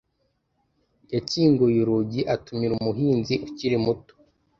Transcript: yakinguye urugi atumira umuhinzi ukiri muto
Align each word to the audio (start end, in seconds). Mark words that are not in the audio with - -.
yakinguye 1.13 1.77
urugi 1.81 2.21
atumira 2.35 2.71
umuhinzi 2.79 3.33
ukiri 3.47 3.77
muto 3.85 4.13